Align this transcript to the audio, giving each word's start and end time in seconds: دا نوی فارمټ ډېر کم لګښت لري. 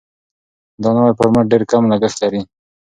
دا 0.81 0.89
نوی 0.95 1.13
فارمټ 1.17 1.45
ډېر 1.51 1.63
کم 1.71 1.83
لګښت 1.91 2.17
لري. 2.23 2.41